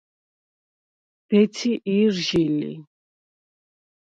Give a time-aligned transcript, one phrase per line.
[1.29, 2.73] დეცი ჲჷრჟი ლი.